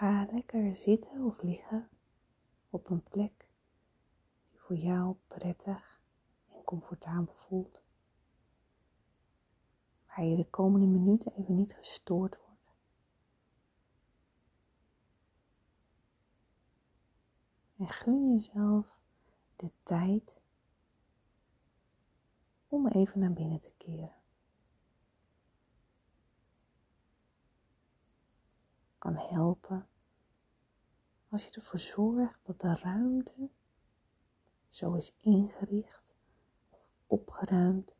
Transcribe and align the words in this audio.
Ga 0.00 0.26
lekker 0.32 0.76
zitten 0.76 1.24
of 1.24 1.42
liggen 1.42 1.88
op 2.70 2.90
een 2.90 3.02
plek 3.02 3.48
die 4.50 4.60
voor 4.60 4.76
jou 4.76 5.16
prettig 5.26 6.00
en 6.48 6.64
comfortabel 6.64 7.34
voelt. 7.34 7.82
Waar 10.06 10.24
je 10.24 10.36
de 10.36 10.50
komende 10.50 10.86
minuten 10.86 11.32
even 11.32 11.56
niet 11.56 11.74
gestoord 11.74 12.36
wordt. 12.46 12.74
En 17.76 17.88
gun 17.88 18.32
jezelf 18.32 19.00
de 19.56 19.70
tijd 19.82 20.40
om 22.68 22.88
even 22.88 23.20
naar 23.20 23.32
binnen 23.32 23.60
te 23.60 23.72
keren. 23.76 24.19
Kan 29.00 29.16
helpen 29.16 29.88
als 31.28 31.44
je 31.44 31.50
ervoor 31.50 31.78
zorgt 31.78 32.40
dat 32.42 32.60
de 32.60 32.76
ruimte 32.76 33.50
zo 34.68 34.94
is 34.94 35.14
ingericht 35.18 36.14
of 36.70 36.88
opgeruimd, 37.06 37.94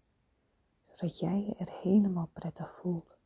zodat 0.90 1.18
jij 1.18 1.40
je 1.44 1.54
er 1.54 1.70
helemaal 1.70 2.26
prettig 2.26 2.74
voelt. 2.74 3.18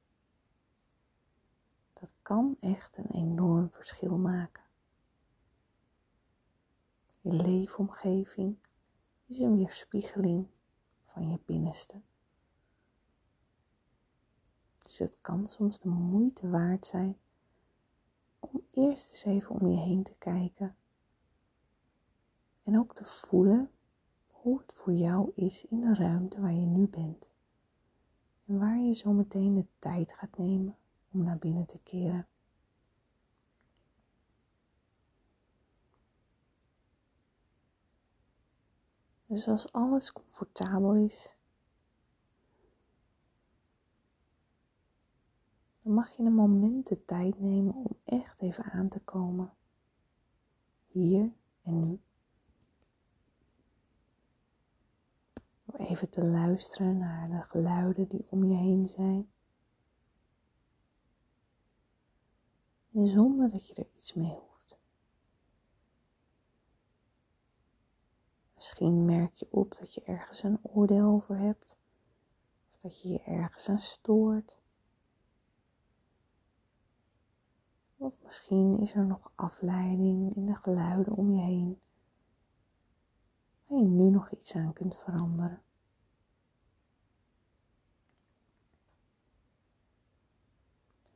Dat 1.92 2.10
kan 2.22 2.56
echt 2.60 2.96
een 2.96 3.10
enorm 3.10 3.72
verschil 3.72 4.18
maken. 4.18 4.64
Je 7.20 7.32
leefomgeving 7.32 8.58
is 9.26 9.38
een 9.38 9.56
weerspiegeling 9.56 10.48
van 11.04 11.30
je 11.30 11.40
binnenste. 11.44 12.02
Dus 14.78 14.98
het 14.98 15.20
kan 15.20 15.46
soms 15.46 15.78
de 15.78 15.88
moeite 15.88 16.48
waard 16.48 16.86
zijn 16.86 17.18
om 18.54 18.66
eerst 18.70 19.08
eens 19.08 19.24
even 19.24 19.60
om 19.60 19.68
je 19.68 19.76
heen 19.76 20.02
te 20.02 20.14
kijken. 20.18 20.76
En 22.62 22.78
ook 22.78 22.94
te 22.94 23.04
voelen 23.04 23.70
hoe 24.26 24.58
het 24.58 24.74
voor 24.74 24.92
jou 24.92 25.32
is 25.34 25.64
in 25.64 25.80
de 25.80 25.94
ruimte 25.94 26.40
waar 26.40 26.52
je 26.52 26.66
nu 26.66 26.88
bent. 26.88 27.28
En 28.46 28.58
waar 28.58 28.78
je 28.78 28.92
zo 28.92 29.12
meteen 29.12 29.54
de 29.54 29.66
tijd 29.78 30.12
gaat 30.12 30.38
nemen 30.38 30.76
om 31.12 31.22
naar 31.22 31.38
binnen 31.38 31.66
te 31.66 31.80
keren. 31.82 32.26
Dus 39.26 39.48
als 39.48 39.72
alles 39.72 40.12
comfortabel 40.12 40.96
is, 40.96 41.36
dan 45.84 45.92
mag 45.92 46.16
je 46.16 46.22
een 46.22 46.34
moment 46.34 46.86
de 46.86 47.04
tijd 47.04 47.40
nemen 47.40 47.74
om 47.74 47.96
echt 48.04 48.40
even 48.40 48.64
aan 48.64 48.88
te 48.88 49.00
komen. 49.00 49.52
Hier 50.86 51.32
en 51.62 51.80
nu. 51.80 52.00
Door 55.64 55.78
even 55.78 56.10
te 56.10 56.24
luisteren 56.26 56.98
naar 56.98 57.28
de 57.28 57.42
geluiden 57.42 58.08
die 58.08 58.30
om 58.30 58.44
je 58.44 58.54
heen 58.54 58.88
zijn. 58.88 59.32
En 62.92 63.08
zonder 63.08 63.50
dat 63.50 63.68
je 63.68 63.74
er 63.74 63.88
iets 63.96 64.14
mee 64.14 64.38
hoeft. 64.38 64.78
Misschien 68.54 69.04
merk 69.04 69.34
je 69.34 69.46
op 69.50 69.76
dat 69.76 69.94
je 69.94 70.02
ergens 70.02 70.42
een 70.42 70.58
oordeel 70.62 71.06
over 71.06 71.38
hebt, 71.38 71.76
of 72.72 72.80
dat 72.80 73.02
je 73.02 73.08
je 73.08 73.22
ergens 73.22 73.68
aan 73.68 73.80
stoort. 73.80 74.62
Of 78.04 78.14
misschien 78.22 78.78
is 78.78 78.94
er 78.94 79.06
nog 79.06 79.32
afleiding 79.34 80.34
in 80.34 80.46
de 80.46 80.54
geluiden 80.54 81.16
om 81.16 81.34
je 81.34 81.40
heen, 81.40 81.80
waar 83.66 83.78
je 83.78 83.86
nu 83.86 84.10
nog 84.10 84.30
iets 84.30 84.54
aan 84.54 84.72
kunt 84.72 84.96
veranderen. 84.96 85.62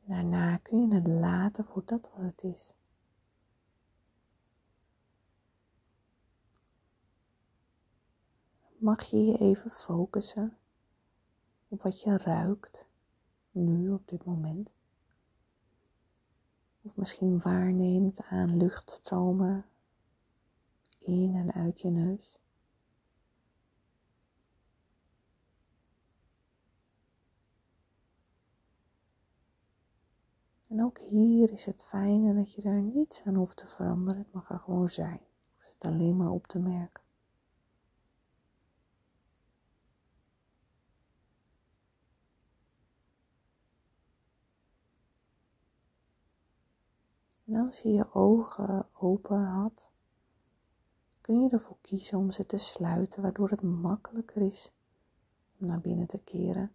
Daarna 0.05 0.57
kun 0.57 0.87
je 0.87 0.95
het 0.95 1.07
laten 1.07 1.65
voor 1.65 1.85
dat 1.85 2.09
wat 2.13 2.21
het 2.21 2.43
is. 2.43 2.73
mag 8.77 9.03
je 9.03 9.25
je 9.25 9.37
even 9.37 9.71
focussen 9.71 10.57
op 11.67 11.81
wat 11.81 12.01
je 12.01 12.17
ruikt 12.17 12.87
nu 13.51 13.91
op 13.91 14.07
dit 14.07 14.25
moment. 14.25 14.78
Of 16.89 16.95
misschien 16.95 17.39
waarneemt 17.39 18.21
aan 18.23 18.57
luchtstromen 18.57 19.65
in 20.99 21.35
en 21.35 21.53
uit 21.53 21.81
je 21.81 21.89
neus. 21.89 22.39
En 30.67 30.83
ook 30.83 30.99
hier 30.99 31.51
is 31.51 31.65
het 31.65 31.83
fijne 31.83 32.33
dat 32.33 32.53
je 32.53 32.61
er 32.61 32.81
niets 32.81 33.23
aan 33.23 33.37
hoeft 33.37 33.57
te 33.57 33.67
veranderen. 33.67 34.19
Het 34.19 34.33
mag 34.33 34.49
er 34.49 34.59
gewoon 34.59 34.89
zijn. 34.89 35.21
Het 35.57 35.85
alleen 35.85 36.17
maar 36.17 36.31
op 36.31 36.47
te 36.47 36.59
merken. 36.59 37.03
Als 47.59 47.81
je 47.81 47.89
je 47.89 48.13
ogen 48.13 48.87
open 48.93 49.45
had, 49.45 49.89
kun 51.21 51.41
je 51.41 51.49
ervoor 51.49 51.77
kiezen 51.81 52.17
om 52.17 52.31
ze 52.31 52.45
te 52.45 52.57
sluiten, 52.57 53.21
waardoor 53.21 53.49
het 53.49 53.61
makkelijker 53.61 54.41
is 54.41 54.73
om 55.59 55.67
naar 55.67 55.81
binnen 55.81 56.07
te 56.07 56.19
keren. 56.23 56.73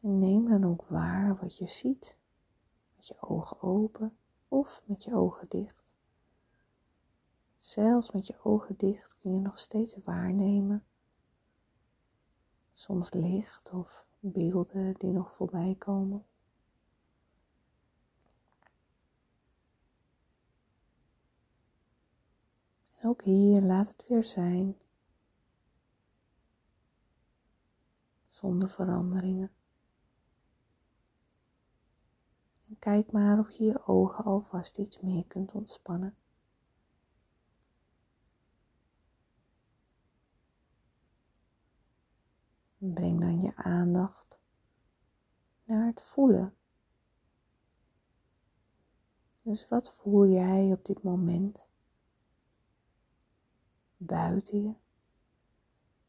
En 0.00 0.18
neem 0.18 0.48
dan 0.48 0.64
ook 0.64 0.84
waar 0.88 1.36
wat 1.36 1.58
je 1.58 1.66
ziet, 1.66 2.18
met 2.96 3.06
je 3.06 3.20
ogen 3.20 3.62
open 3.62 4.16
of 4.48 4.82
met 4.86 5.04
je 5.04 5.14
ogen 5.14 5.48
dicht. 5.48 5.94
Zelfs 7.58 8.10
met 8.10 8.26
je 8.26 8.38
ogen 8.42 8.76
dicht 8.76 9.16
kun 9.16 9.34
je 9.34 9.40
nog 9.40 9.58
steeds 9.58 9.96
waarnemen. 10.04 10.84
Soms 12.72 13.12
licht 13.12 13.72
of 13.72 14.06
beelden 14.20 14.94
die 14.98 15.12
nog 15.12 15.34
voorbij 15.34 15.74
komen. 15.78 16.26
Ook 23.04 23.22
hier 23.22 23.60
laat 23.60 23.88
het 23.88 24.04
weer 24.08 24.22
zijn. 24.24 24.76
Zonder 28.30 28.68
veranderingen. 28.68 29.50
En 32.68 32.78
kijk 32.78 33.12
maar 33.12 33.38
of 33.38 33.50
je 33.50 33.64
je 33.64 33.86
ogen 33.86 34.24
alvast 34.24 34.78
iets 34.78 35.00
meer 35.00 35.24
kunt 35.26 35.52
ontspannen. 35.52 36.16
breng 42.90 43.20
dan 43.20 43.40
je 43.40 43.56
aandacht 43.56 44.38
naar 45.64 45.86
het 45.86 46.02
voelen. 46.02 46.54
Dus 49.42 49.68
wat 49.68 49.94
voel 49.94 50.26
jij 50.26 50.72
op 50.72 50.84
dit 50.84 51.02
moment? 51.02 51.71
Buiten 54.06 54.62
je. 54.62 54.74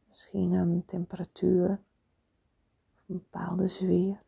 Misschien 0.10 0.56
aan 0.56 0.72
de 0.72 0.86
temperatuur 0.86 1.70
of 1.70 3.04
een 3.08 3.18
bepaalde 3.18 3.68
sfeer. 3.68 4.24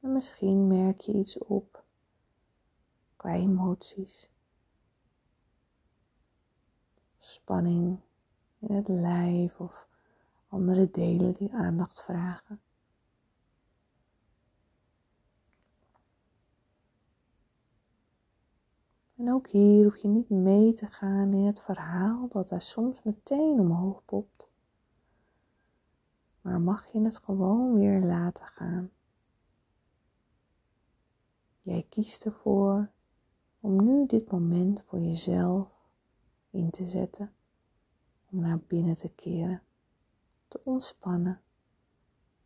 En 0.00 0.12
misschien 0.12 0.66
merk 0.66 0.98
je 0.98 1.12
iets 1.12 1.38
op 1.38 1.84
qua 3.16 3.34
emoties. 3.34 4.30
Spanning 7.18 8.00
in 8.58 8.74
het 8.74 8.88
lijf 8.88 9.60
of 9.60 9.88
andere 10.48 10.90
delen 10.90 11.34
die 11.34 11.54
aandacht 11.54 12.02
vragen. 12.02 12.60
En 19.20 19.32
ook 19.32 19.48
hier 19.48 19.84
hoef 19.84 19.96
je 19.96 20.08
niet 20.08 20.30
mee 20.30 20.72
te 20.72 20.86
gaan 20.86 21.32
in 21.32 21.44
het 21.44 21.60
verhaal 21.60 22.28
dat 22.28 22.48
daar 22.48 22.60
soms 22.60 23.02
meteen 23.02 23.60
omhoog 23.60 24.04
popt. 24.04 24.48
Maar 26.40 26.60
mag 26.60 26.92
je 26.92 27.00
het 27.00 27.18
gewoon 27.18 27.74
weer 27.74 28.00
laten 28.00 28.44
gaan. 28.44 28.90
Jij 31.60 31.86
kiest 31.88 32.24
ervoor 32.24 32.90
om 33.60 33.76
nu 33.76 34.06
dit 34.06 34.30
moment 34.30 34.82
voor 34.82 35.00
jezelf 35.00 35.68
in 36.50 36.70
te 36.70 36.86
zetten 36.86 37.34
om 38.30 38.40
naar 38.40 38.58
binnen 38.58 38.94
te 38.94 39.08
keren, 39.08 39.62
te 40.48 40.60
ontspannen, 40.64 41.40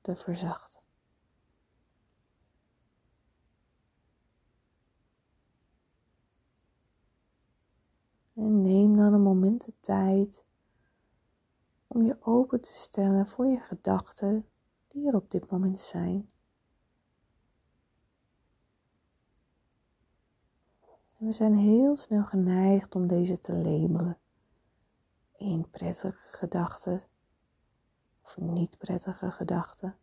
te 0.00 0.17
verzachten. 0.17 0.81
En 8.34 8.62
neem 8.62 8.96
dan 8.96 9.12
een 9.12 9.22
moment 9.22 9.64
de 9.64 9.72
tijd 9.81 10.44
om 11.86 12.02
je 12.02 12.16
open 12.20 12.60
te 12.60 12.72
stellen 12.72 13.26
voor 13.26 13.46
je 13.46 13.58
gedachten 13.58 14.48
die 14.88 15.08
er 15.08 15.14
op 15.14 15.31
dit 15.31 15.50
moment 15.50 15.81
zijn. 15.81 16.31
En 21.19 21.26
we 21.26 21.32
zijn 21.32 21.54
heel 21.54 21.96
snel 21.96 22.25
geneigd 22.25 22.94
om 22.94 23.06
deze 23.06 23.38
te 23.38 23.56
labelen. 23.56 24.19
Een 25.36 25.70
prettige 25.70 26.28
gedachte 26.28 27.02
of 28.25 28.38
niet 28.38 28.78
prettige 28.78 29.31
gedachte. 29.31 29.94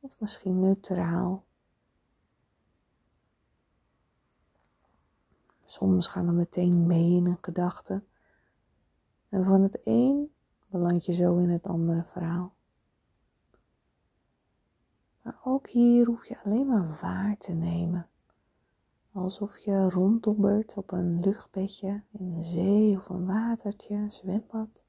Of 0.00 0.20
misschien 0.20 0.60
neutraal. 0.60 1.44
Soms 5.72 6.06
gaan 6.06 6.26
we 6.26 6.32
meteen 6.32 6.86
mee 6.86 7.10
in 7.10 7.26
een 7.26 7.38
gedachte. 7.40 8.02
En 9.28 9.44
van 9.44 9.62
het 9.62 9.80
een 9.84 10.32
beland 10.66 11.04
je 11.04 11.12
zo 11.12 11.36
in 11.36 11.50
het 11.50 11.66
andere 11.66 12.04
verhaal. 12.04 12.54
Maar 15.22 15.40
ook 15.44 15.68
hier 15.68 16.06
hoef 16.06 16.26
je 16.26 16.42
alleen 16.44 16.66
maar 16.66 16.98
waar 17.00 17.36
te 17.36 17.52
nemen. 17.52 18.08
Alsof 19.12 19.58
je 19.58 19.88
ronddobbert 19.88 20.76
op 20.76 20.90
een 20.90 21.20
luchtbedje 21.20 22.02
in 22.10 22.32
een 22.32 22.42
zee 22.42 22.96
of 22.96 23.08
een 23.08 23.26
watertje, 23.26 23.94
een 23.94 24.10
zwembad. 24.10 24.82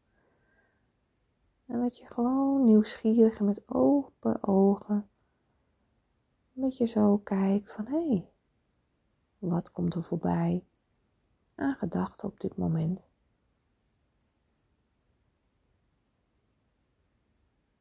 En 1.65 1.81
dat 1.81 1.97
je 1.97 2.05
gewoon 2.05 2.63
nieuwsgierig 2.63 3.39
en 3.39 3.45
met 3.45 3.69
open 3.69 4.43
ogen 4.43 5.09
een 6.55 6.61
beetje 6.61 6.85
zo 6.85 7.17
kijkt 7.17 7.71
van 7.71 7.85
hé, 7.85 8.07
hey, 8.07 8.29
wat 9.37 9.71
komt 9.71 9.93
er 9.93 10.03
voorbij 10.03 10.63
aan 11.55 11.75
gedachten 11.75 12.27
op 12.27 12.39
dit 12.39 12.57
moment. 12.57 13.01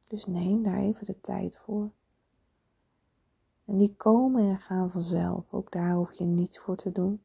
Dus 0.07 0.25
neem 0.25 0.63
daar 0.63 0.77
even 0.77 1.05
de 1.05 1.19
tijd 1.21 1.57
voor. 1.57 1.91
En 3.65 3.77
die 3.77 3.95
komen 3.95 4.49
en 4.49 4.59
gaan 4.59 4.91
vanzelf. 4.91 5.53
Ook 5.53 5.71
daar 5.71 5.93
hoef 5.93 6.11
je 6.11 6.23
niets 6.23 6.59
voor 6.59 6.75
te 6.75 6.91
doen. 6.91 7.23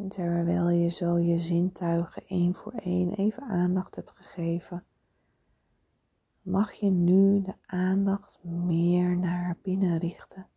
En 0.00 0.08
terwijl 0.08 0.68
je 0.68 0.88
zo 0.88 1.18
je 1.18 1.38
zintuigen 1.38 2.26
één 2.26 2.54
voor 2.54 2.72
één 2.72 3.14
even 3.14 3.42
aandacht 3.42 3.94
hebt 3.94 4.10
gegeven, 4.10 4.84
mag 6.42 6.72
je 6.72 6.90
nu 6.90 7.42
de 7.42 7.54
aandacht 7.66 8.44
meer 8.44 9.16
naar 9.16 9.56
binnen 9.62 9.98
richten. 9.98 10.48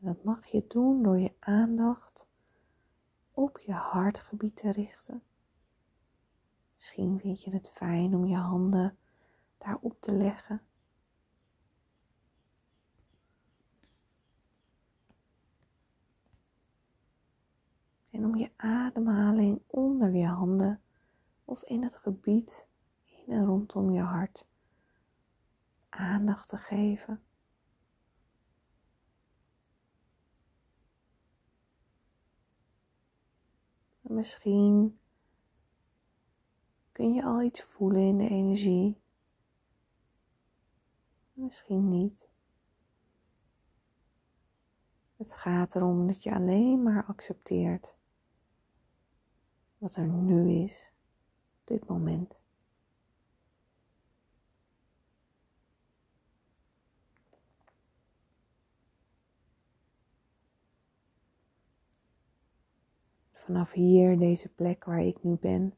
En 0.00 0.06
dat 0.06 0.24
mag 0.24 0.46
je 0.46 0.64
doen 0.68 1.02
door 1.02 1.18
je 1.18 1.32
aandacht 1.38 2.26
op 3.30 3.58
je 3.58 3.72
hartgebied 3.72 4.56
te 4.56 4.70
richten. 4.70 5.22
Misschien 6.76 7.18
vind 7.18 7.42
je 7.42 7.50
het 7.50 7.68
fijn 7.68 8.14
om 8.14 8.26
je 8.26 8.36
handen 8.36 8.96
daarop 9.58 10.00
te 10.00 10.12
leggen. 10.12 10.62
En 18.12 18.24
om 18.24 18.36
je 18.36 18.50
ademhaling 18.56 19.62
onder 19.66 20.14
je 20.14 20.26
handen 20.26 20.80
of 21.44 21.62
in 21.62 21.82
het 21.82 21.96
gebied 21.96 22.68
in 23.04 23.32
en 23.32 23.44
rondom 23.44 23.90
je 23.90 24.00
hart 24.00 24.46
aandacht 25.88 26.48
te 26.48 26.56
geven. 26.56 27.22
misschien 34.12 34.98
kun 36.92 37.14
je 37.14 37.24
al 37.24 37.42
iets 37.42 37.62
voelen 37.62 38.02
in 38.02 38.18
de 38.18 38.28
energie. 38.28 39.00
Misschien 41.32 41.88
niet. 41.88 42.30
Het 45.16 45.34
gaat 45.34 45.74
erom 45.74 46.06
dat 46.06 46.22
je 46.22 46.34
alleen 46.34 46.82
maar 46.82 47.04
accepteert 47.04 47.96
wat 49.82 49.96
er 49.96 50.06
nu 50.06 50.62
is, 50.62 50.92
dit 51.64 51.86
moment. 51.86 52.34
Vanaf 63.32 63.72
hier, 63.72 64.18
deze 64.18 64.48
plek 64.48 64.84
waar 64.84 65.02
ik 65.02 65.22
nu 65.22 65.36
ben, 65.36 65.74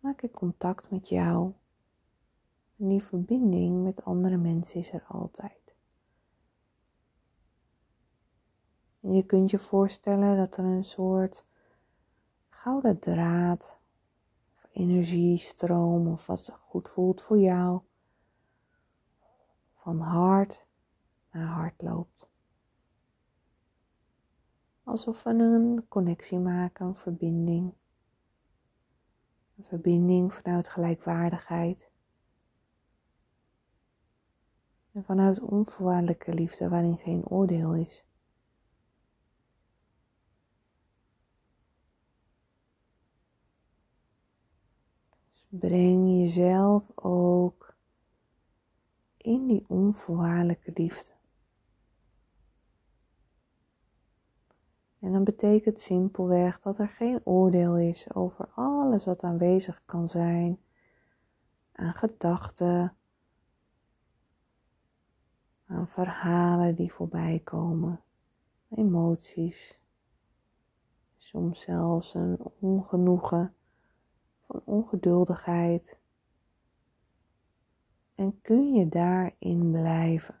maak 0.00 0.22
ik 0.22 0.32
contact 0.32 0.90
met 0.90 1.08
jou. 1.08 1.52
En 2.76 2.88
die 2.88 3.02
verbinding 3.02 3.82
met 3.82 4.04
andere 4.04 4.36
mensen 4.36 4.78
is 4.78 4.92
er 4.92 5.04
altijd. 5.08 5.74
En 9.00 9.12
je 9.12 9.26
kunt 9.26 9.50
je 9.50 9.58
voorstellen 9.58 10.36
dat 10.36 10.56
er 10.56 10.64
een 10.64 10.84
soort 10.84 11.44
gouden 12.66 12.98
draad 12.98 13.78
of 14.56 14.68
energiestroom 14.72 16.06
of 16.06 16.26
wat 16.26 16.50
goed 16.50 16.88
voelt 16.88 17.22
voor 17.22 17.38
jou 17.38 17.80
van 19.74 20.00
hart 20.00 20.66
naar 21.30 21.46
hart 21.46 21.82
loopt. 21.82 22.28
Alsof 24.82 25.22
we 25.22 25.30
een 25.30 25.88
connectie 25.88 26.38
maken, 26.38 26.86
een 26.86 26.94
verbinding. 26.94 27.74
Een 29.56 29.64
verbinding 29.64 30.34
vanuit 30.34 30.68
gelijkwaardigheid. 30.68 31.90
En 34.92 35.04
vanuit 35.04 35.40
onvoorwaardelijke 35.40 36.34
liefde 36.34 36.68
waarin 36.68 36.98
geen 36.98 37.26
oordeel 37.26 37.74
is. 37.74 38.04
Breng 45.48 46.08
jezelf 46.18 46.90
ook 46.94 47.74
in 49.16 49.46
die 49.46 49.64
onvoorwaardelijke 49.68 50.70
liefde. 50.74 51.12
En 54.98 55.12
dan 55.12 55.24
betekent 55.24 55.80
simpelweg 55.80 56.60
dat 56.60 56.78
er 56.78 56.88
geen 56.88 57.20
oordeel 57.24 57.78
is 57.78 58.14
over 58.14 58.48
alles 58.54 59.04
wat 59.04 59.22
aanwezig 59.22 59.82
kan 59.84 60.08
zijn 60.08 60.58
aan 61.72 61.94
gedachten, 61.94 62.96
aan 65.66 65.88
verhalen 65.88 66.74
die 66.74 66.92
voorbij 66.92 67.40
komen, 67.44 68.00
emoties, 68.68 69.80
soms 71.16 71.60
zelfs 71.60 72.14
een 72.14 72.38
ongenoegen 72.60 73.55
van 74.46 74.62
ongeduldigheid. 74.64 75.98
En 78.14 78.40
kun 78.40 78.74
je 78.74 78.88
daarin 78.88 79.70
blijven, 79.70 80.40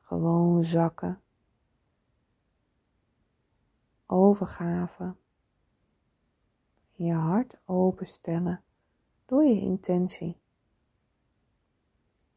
gewoon 0.00 0.62
zakken, 0.62 1.20
overgave, 4.06 5.14
je 6.92 7.12
hart 7.12 7.58
openstellen 7.64 8.62
door 9.26 9.44
je 9.44 9.60
intentie. 9.60 10.40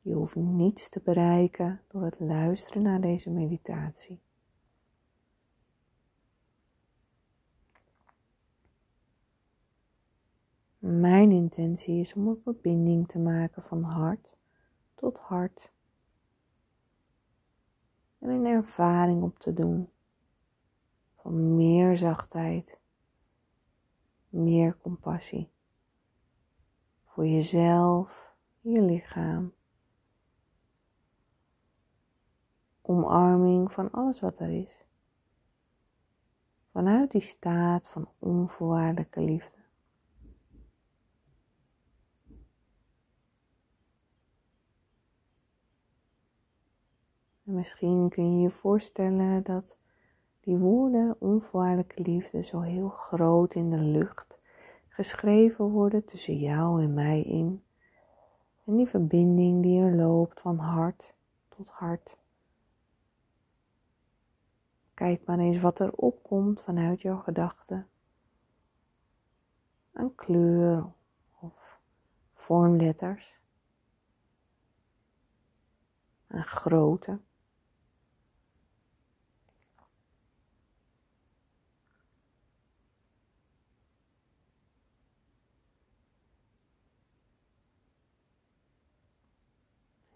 Je 0.01 0.13
hoeft 0.13 0.35
niets 0.35 0.89
te 0.89 1.01
bereiken 1.03 1.81
door 1.87 2.03
het 2.03 2.19
luisteren 2.19 2.81
naar 2.81 3.01
deze 3.01 3.29
meditatie. 3.29 4.21
Mijn 10.85 11.31
intentie 11.31 11.99
is 11.99 12.13
om 12.13 12.27
een 12.27 12.41
verbinding 12.43 13.07
te 13.07 13.19
maken 13.19 13.61
van 13.61 13.83
hart 13.83 14.37
tot 14.95 15.19
hart. 15.19 15.73
En 18.19 18.29
een 18.29 18.45
ervaring 18.45 19.23
op 19.23 19.39
te 19.39 19.53
doen 19.53 19.89
van 21.15 21.55
meer 21.55 21.97
zachtheid, 21.97 22.79
meer 24.29 24.77
compassie 24.77 25.51
voor 27.13 27.27
jezelf, 27.27 28.35
je 28.61 28.81
lichaam. 28.81 29.53
Omarming 32.81 33.71
van 33.71 33.91
alles 33.91 34.19
wat 34.19 34.39
er 34.39 34.49
is. 34.49 34.85
Vanuit 36.71 37.11
die 37.11 37.21
staat 37.21 37.89
van 37.89 38.09
onvoorwaardelijke 38.19 39.21
liefde. 39.21 39.62
En 47.45 47.53
misschien 47.53 48.09
kun 48.09 48.35
je 48.35 48.41
je 48.41 48.49
voorstellen 48.49 49.43
dat 49.43 49.77
die 50.39 50.57
woorden 50.57 51.15
onvoorwaardelijke 51.19 52.01
liefde 52.01 52.41
zo 52.41 52.61
heel 52.61 52.89
groot 52.89 53.55
in 53.55 53.69
de 53.69 53.77
lucht 53.77 54.39
geschreven 54.87 55.65
worden 55.65 56.05
tussen 56.05 56.37
jou 56.37 56.83
en 56.83 56.93
mij 56.93 57.21
in. 57.21 57.63
En 58.65 58.75
die 58.75 58.87
verbinding 58.87 59.63
die 59.63 59.83
er 59.83 59.95
loopt 59.95 60.41
van 60.41 60.57
hart 60.57 61.15
tot 61.47 61.69
hart. 61.69 62.17
Kijk 64.93 65.25
maar 65.25 65.39
eens 65.39 65.61
wat 65.61 65.79
er 65.79 65.91
opkomt 65.91 66.61
vanuit 66.61 67.01
jouw 67.01 67.17
gedachten. 67.17 67.87
Aan 69.93 70.15
kleur 70.15 70.93
of 71.39 71.81
vormletters. 72.33 73.39
Aan 76.27 76.43
grootte. 76.43 77.19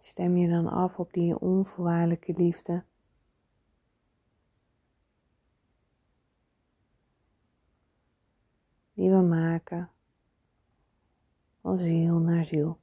Stem 0.08 0.38
je 0.38 0.50
dan 0.50 0.68
af 0.68 1.00
op 1.00 1.14
die 1.14 1.40
onvoorwaardelijke 1.40 2.34
liefde. 2.34 2.84
Die 8.94 9.10
we 9.10 9.22
maken 9.22 9.90
van 11.62 11.78
ziel 11.78 12.20
naar 12.20 12.44
ziel. 12.44 12.80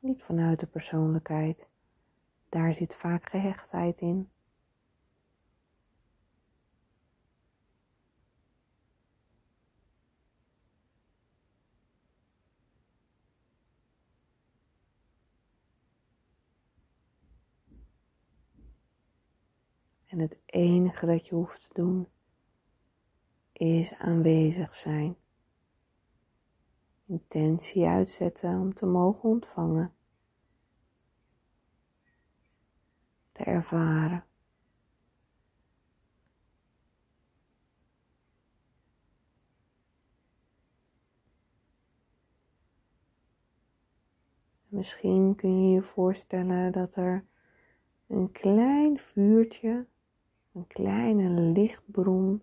Niet 0.00 0.22
vanuit 0.22 0.60
de 0.60 0.66
persoonlijkheid, 0.66 1.68
daar 2.48 2.74
zit 2.74 2.94
vaak 2.94 3.28
gehechtheid 3.28 4.00
in. 4.00 4.30
Het 20.20 20.38
enige 20.46 21.06
dat 21.06 21.26
je 21.26 21.34
hoeft 21.34 21.60
te 21.60 21.82
doen 21.82 22.08
is 23.52 23.94
aanwezig 23.94 24.74
zijn. 24.74 25.16
Intentie 27.06 27.86
uitzetten 27.86 28.60
om 28.60 28.74
te 28.74 28.86
mogen 28.86 29.28
ontvangen. 29.28 29.94
Te 33.32 33.44
ervaren. 33.44 34.24
Misschien 44.68 45.34
kun 45.34 45.66
je 45.66 45.74
je 45.74 45.82
voorstellen 45.82 46.72
dat 46.72 46.96
er 46.96 47.24
een 48.06 48.30
klein 48.32 48.98
vuurtje 48.98 49.86
een 50.52 50.66
kleine 50.66 51.30
lichtbron 51.30 52.42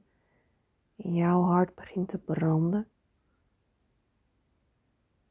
in 0.96 1.14
jouw 1.14 1.42
hart 1.42 1.76
begint 1.76 2.08
te 2.10 2.18
branden. 2.18 2.90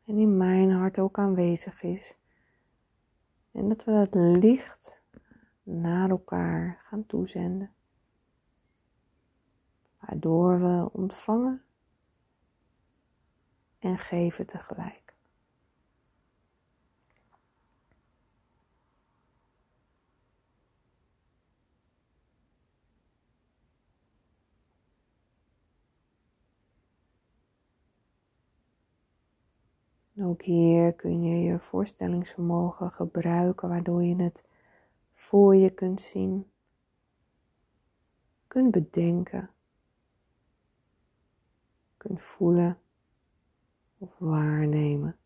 En 0.04 0.18
in 0.18 0.36
mijn 0.36 0.70
hart 0.70 0.98
ook 0.98 1.18
aanwezig 1.18 1.82
is. 1.82 2.18
En 3.52 3.68
dat 3.68 3.84
we 3.84 3.92
dat 3.92 4.14
licht 4.14 5.02
naar 5.62 6.10
elkaar 6.10 6.80
gaan 6.84 7.06
toezenden. 7.06 7.74
Waardoor 10.00 10.60
we 10.60 10.90
ontvangen 10.92 11.64
en 13.78 13.98
geven 13.98 14.46
tegelijk. 14.46 15.05
Ook 30.20 30.42
hier 30.42 30.94
kun 30.94 31.22
je 31.22 31.42
je 31.42 31.58
voorstellingsvermogen 31.58 32.90
gebruiken, 32.90 33.68
waardoor 33.68 34.02
je 34.02 34.16
het 34.16 34.44
voor 35.12 35.56
je 35.56 35.70
kunt 35.70 36.00
zien, 36.00 36.50
kunt 38.46 38.70
bedenken, 38.70 39.50
kunt 41.96 42.20
voelen 42.20 42.78
of 43.98 44.18
waarnemen. 44.18 45.16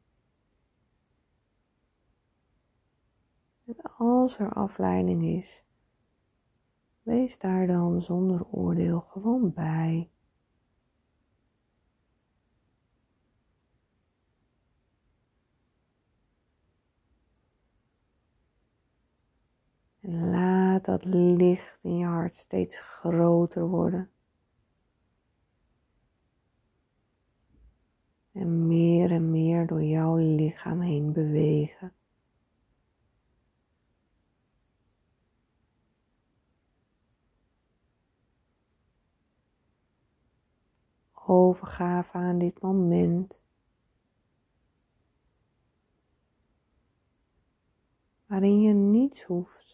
En 3.64 3.76
als 3.96 4.38
er 4.38 4.52
afleiding 4.52 5.24
is, 5.24 5.64
wees 7.02 7.38
daar 7.38 7.66
dan 7.66 8.00
zonder 8.00 8.46
oordeel 8.50 9.00
gewoon 9.00 9.52
bij. 9.52 10.10
En 20.00 20.30
laat 20.30 20.79
dat 20.90 21.04
licht 21.04 21.78
in 21.82 21.96
je 21.96 22.06
hart 22.06 22.34
steeds 22.34 22.78
groter 22.78 23.68
worden. 23.68 24.10
En 28.32 28.66
meer 28.66 29.10
en 29.10 29.30
meer 29.30 29.66
door 29.66 29.82
jouw 29.82 30.16
lichaam 30.16 30.80
heen 30.80 31.12
bewegen. 31.12 31.92
Overgave 41.26 42.12
aan 42.12 42.38
dit 42.38 42.62
moment. 42.62 43.40
Waarin 48.26 48.60
je 48.60 48.72
niets 48.72 49.22
hoeft. 49.22 49.69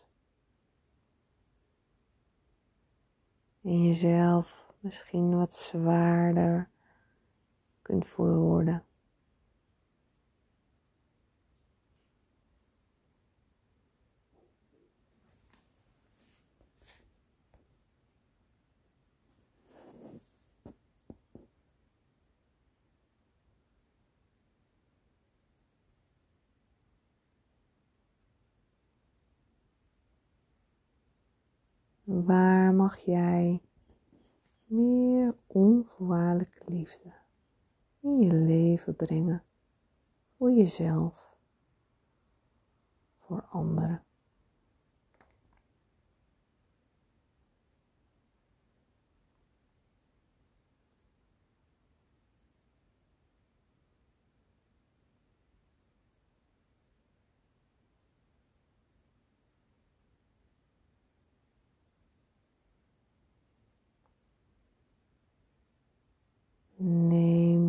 En 3.67 3.83
jezelf 3.83 4.73
misschien 4.81 5.37
wat 5.37 5.55
zwaarder 5.55 6.69
kunt 7.83 8.07
voelen 8.07 8.39
worden. 8.39 8.86
Waar 32.07 32.75
mag 32.75 32.97
jij 32.97 33.63
meer 34.65 35.37
onvoorwaardelijke 35.47 36.63
liefde 36.65 37.13
in 38.01 38.19
je 38.19 38.33
leven 38.33 38.97
brengen? 38.97 39.45
Voor 40.37 40.51
jezelf, 40.51 41.37
voor 43.19 43.43
anderen. 43.43 44.06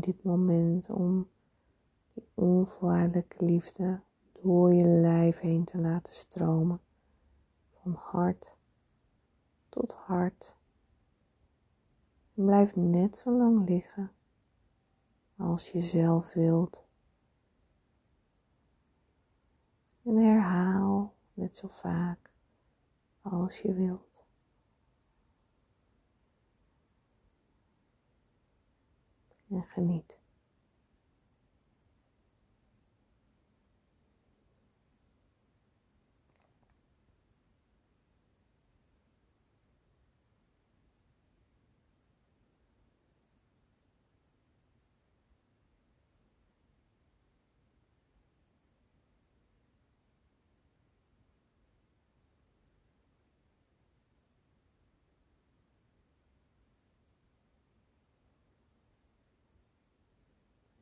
Dit 0.07 0.23
moment 0.23 0.89
om 0.89 1.29
die 2.13 2.27
onvoorwaardelijke 2.33 3.45
liefde 3.45 4.01
door 4.41 4.73
je 4.73 4.85
lijf 4.85 5.39
heen 5.39 5.63
te 5.63 5.77
laten 5.77 6.13
stromen. 6.13 6.79
Van 7.71 7.93
hart 7.93 8.57
tot 9.69 9.93
hart. 9.93 10.57
En 12.35 12.45
blijf 12.45 12.75
net 12.75 13.17
zo 13.17 13.37
lang 13.37 13.69
liggen 13.69 14.11
als 15.37 15.71
je 15.71 15.79
zelf 15.79 16.33
wilt. 16.33 16.85
En 20.03 20.15
herhaal 20.15 21.13
net 21.33 21.57
zo 21.57 21.67
vaak 21.67 22.31
als 23.21 23.59
je 23.59 23.73
wilt. 23.73 24.06
En 29.49 29.63
geniet. 29.63 30.19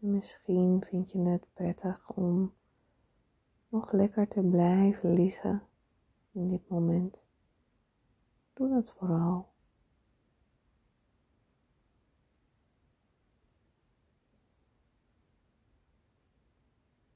Misschien 0.06 0.84
vind 0.84 1.12
je 1.12 1.20
het 1.20 1.54
prettig 1.54 2.12
om 2.12 2.54
nog 3.68 3.92
lekker 3.92 4.28
te 4.28 4.42
blijven 4.42 5.14
liggen 5.14 5.68
in 6.32 6.48
dit 6.48 6.70
moment. 6.70 7.26
Doe 8.54 8.70
dat 8.70 8.92
vooral. 8.92 9.54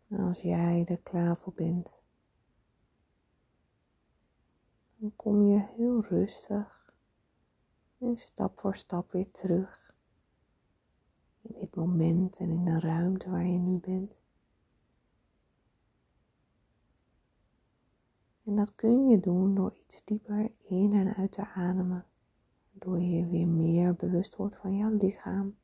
En 0.08 0.20
als 0.20 0.42
jij 0.42 0.86
er 0.86 1.00
klaar 1.00 1.38
voor 1.38 1.54
bent, 1.54 2.02
dan 4.96 5.16
kom 5.16 5.42
je 5.42 5.60
heel 5.60 6.02
rustig 6.02 6.94
en 7.98 8.18
stap 8.18 8.60
voor 8.60 8.76
stap 8.76 9.12
weer 9.12 9.32
terug 9.32 9.89
in 11.42 11.60
dit 11.60 11.76
moment 11.76 12.38
en 12.38 12.50
in 12.50 12.66
de 12.66 12.80
ruimte 12.80 13.30
waar 13.30 13.46
je 13.46 13.58
nu 13.58 13.78
bent. 13.78 14.18
En 18.44 18.56
dat 18.56 18.76
kun 18.76 19.08
je 19.08 19.20
doen 19.20 19.56
door 19.56 19.76
iets 19.76 20.04
dieper 20.04 20.52
in 20.62 20.94
en 20.94 21.16
uit 21.16 21.32
te 21.32 21.46
ademen, 21.48 22.06
waardoor 22.72 23.00
je 23.00 23.28
weer 23.28 23.48
meer 23.48 23.96
bewust 23.96 24.36
wordt 24.36 24.58
van 24.58 24.78
jouw 24.78 24.98
lichaam. 24.98 25.58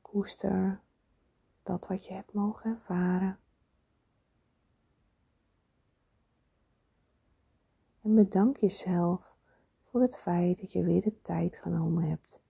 Koester 0.00 0.80
dat 1.62 1.86
wat 1.86 2.06
je 2.06 2.14
hebt 2.14 2.32
mogen 2.32 2.70
ervaren. 2.70 3.38
En 8.02 8.14
bedank 8.14 8.56
jezelf 8.56 9.36
voor 9.82 10.00
het 10.00 10.16
feit 10.16 10.60
dat 10.60 10.72
je 10.72 10.82
weer 10.82 11.00
de 11.00 11.20
tijd 11.20 11.56
genomen 11.56 12.02
hebt. 12.04 12.42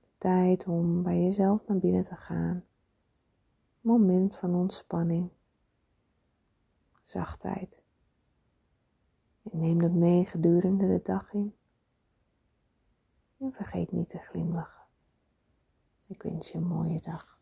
De 0.00 0.08
tijd 0.18 0.66
om 0.66 1.02
bij 1.02 1.22
jezelf 1.22 1.66
naar 1.66 1.78
binnen 1.78 2.02
te 2.02 2.14
gaan. 2.14 2.64
Moment 3.80 4.36
van 4.36 4.54
ontspanning. 4.54 5.30
Zachtheid. 7.02 7.82
En 9.42 9.58
neem 9.58 9.78
dat 9.78 9.92
mee 9.92 10.24
gedurende 10.24 10.86
de 10.86 11.02
dag 11.02 11.32
in. 11.32 11.54
En 13.38 13.52
vergeet 13.52 13.92
niet 13.92 14.08
te 14.08 14.18
glimlachen. 14.18 14.86
Ik 16.06 16.22
wens 16.22 16.50
je 16.50 16.58
een 16.58 16.66
mooie 16.66 17.00
dag. 17.00 17.35